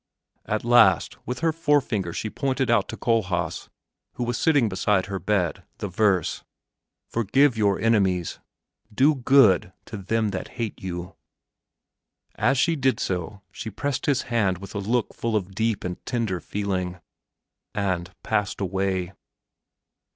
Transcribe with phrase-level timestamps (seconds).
[0.47, 3.69] At last, with her fore finger she pointed out to Kohlhaas,
[4.13, 6.43] who was sitting beside her bed, the verse:
[7.07, 8.39] "Forgive your enemies;
[8.91, 11.13] do good to them that hate you."
[12.33, 16.03] As she did so she pressed his hand with a look full of deep and
[16.03, 16.99] tender feeling,
[17.75, 19.13] and passed away.